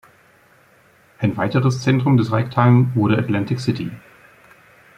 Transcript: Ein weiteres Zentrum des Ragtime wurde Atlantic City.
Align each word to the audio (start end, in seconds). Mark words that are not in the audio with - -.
Ein 1.19 1.37
weiteres 1.37 1.83
Zentrum 1.83 2.17
des 2.17 2.31
Ragtime 2.31 2.89
wurde 2.95 3.19
Atlantic 3.19 3.59
City. 3.59 3.91